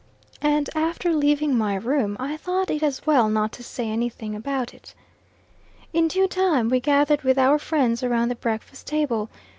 [0.41, 4.33] And after leaving my room, I thought it as well not to say any thing
[4.33, 4.95] about it.
[5.93, 9.29] In due time we gathered with our friends around the breakfast table.